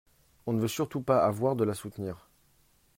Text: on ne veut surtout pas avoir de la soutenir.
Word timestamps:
on 0.47 0.53
ne 0.53 0.59
veut 0.59 0.67
surtout 0.67 1.03
pas 1.03 1.23
avoir 1.23 1.55
de 1.55 1.63
la 1.63 1.75
soutenir. 1.75 2.27